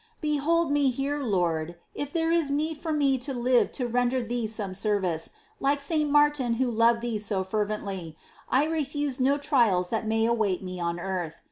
4. 0.19 0.19
Behold 0.21 0.71
me 0.71 0.89
here. 0.89 1.21
Lord! 1.21 1.75
if 1.93 2.11
there 2.11 2.31
is 2.31 2.49
need 2.49 2.79
for 2.79 2.91
me 2.91 3.19
to 3.19 3.35
live 3.35 3.71
to 3.73 3.87
render 3.87 4.19
Thee 4.19 4.47
some 4.47 4.73
service, 4.73 5.29
like 5.59 5.79
St. 5.79 6.09
Martin 6.09 6.53
who 6.55 6.71
loved 6.71 7.01
Thee 7.01 7.19
so 7.19 7.43
fervently,' 7.43 8.17
I 8.49 8.65
refuse 8.65 9.19
no 9.19 9.37
trials 9.37 9.89
that 9.89 10.07
may 10.07 10.25
await 10.25 10.63
me 10.63 10.79
on 10.79 10.99
earth. 10.99 11.35